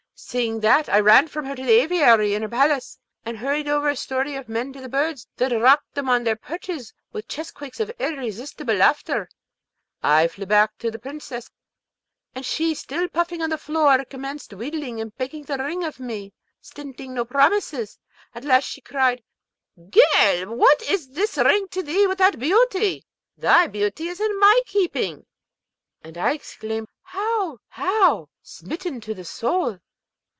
Seeing 0.23 0.59
that, 0.59 0.87
I 0.87 0.99
ran 0.99 1.27
from 1.29 1.45
her 1.45 1.55
to 1.55 1.65
the 1.65 1.81
aviary 1.81 2.35
in 2.35 2.43
her 2.43 2.47
palace, 2.47 2.99
and 3.25 3.35
hurried 3.39 3.67
over 3.67 3.89
a 3.89 3.95
story 3.95 4.35
of 4.35 4.47
men 4.47 4.71
to 4.73 4.79
the 4.79 4.87
birds, 4.87 5.27
that 5.37 5.51
rocked 5.51 5.95
them 5.95 6.09
on 6.11 6.23
their 6.23 6.35
perches 6.35 6.93
with 7.11 7.27
chestquakes 7.27 7.79
of 7.79 7.91
irresistible 7.97 8.75
laughter. 8.75 9.27
Then 10.03 10.29
flew 10.29 10.43
I 10.43 10.45
back 10.45 10.77
to 10.77 10.91
the 10.91 10.99
Princess, 10.99 11.49
and 12.35 12.45
she 12.45 12.75
still 12.75 13.07
puffing 13.09 13.41
on 13.41 13.49
the 13.49 13.57
floor, 13.57 14.05
commenced 14.05 14.53
wheedling 14.53 15.01
and 15.01 15.13
begging 15.17 15.45
the 15.45 15.57
ring 15.57 15.83
of 15.83 15.99
me, 15.99 16.33
stinting 16.61 17.15
no 17.15 17.25
promises. 17.25 17.97
At 18.35 18.45
last 18.45 18.65
she 18.65 18.79
cried, 18.81 19.23
'Girl! 19.75 20.55
what 20.55 20.83
is 20.83 21.09
this 21.09 21.35
ring 21.37 21.67
to 21.69 21.81
thee 21.81 22.05
without 22.05 22.37
beauty? 22.37 23.07
Thy 23.37 23.65
beauty 23.65 24.07
is 24.07 24.19
in 24.19 24.39
my 24.39 24.61
keeping.' 24.67 25.25
And 26.03 26.15
I 26.15 26.33
exclaimed, 26.33 26.89
'How? 27.01 27.57
how?' 27.69 28.29
smitten 28.43 29.01
to 29.01 29.15
the 29.15 29.25
soul. 29.25 29.79